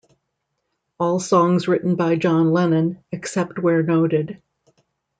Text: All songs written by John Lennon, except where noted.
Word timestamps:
All 0.99 1.19
songs 1.19 1.67
written 1.67 1.95
by 1.95 2.15
John 2.15 2.49
Lennon, 2.51 3.03
except 3.11 3.59
where 3.59 3.83
noted. 3.83 4.41